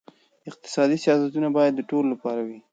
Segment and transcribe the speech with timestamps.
[0.49, 2.59] اقتصادي سیاستونه باید د ټولو لپاره وي.